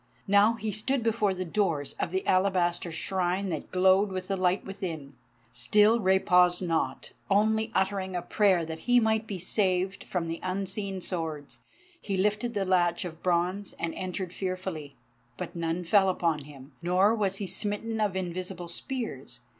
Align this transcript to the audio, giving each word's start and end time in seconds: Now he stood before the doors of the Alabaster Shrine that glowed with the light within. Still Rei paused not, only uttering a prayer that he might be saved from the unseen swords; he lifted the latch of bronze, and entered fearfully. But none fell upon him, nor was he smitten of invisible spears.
Now 0.27 0.53
he 0.53 0.71
stood 0.71 1.03
before 1.03 1.35
the 1.35 1.45
doors 1.45 1.93
of 1.99 2.09
the 2.09 2.25
Alabaster 2.25 2.91
Shrine 2.91 3.49
that 3.49 3.69
glowed 3.71 4.09
with 4.11 4.29
the 4.29 4.35
light 4.35 4.65
within. 4.65 5.13
Still 5.51 5.99
Rei 5.99 6.17
paused 6.17 6.63
not, 6.63 7.11
only 7.29 7.71
uttering 7.75 8.15
a 8.15 8.23
prayer 8.23 8.65
that 8.65 8.79
he 8.89 8.99
might 8.99 9.27
be 9.27 9.37
saved 9.37 10.05
from 10.05 10.27
the 10.27 10.39
unseen 10.41 11.01
swords; 11.01 11.59
he 12.01 12.17
lifted 12.17 12.55
the 12.55 12.65
latch 12.65 13.05
of 13.05 13.21
bronze, 13.21 13.73
and 13.73 13.93
entered 13.93 14.33
fearfully. 14.33 14.95
But 15.37 15.55
none 15.55 15.83
fell 15.83 16.09
upon 16.09 16.45
him, 16.45 16.71
nor 16.81 17.13
was 17.13 17.35
he 17.35 17.45
smitten 17.45 18.01
of 18.01 18.15
invisible 18.15 18.69
spears. 18.69 19.41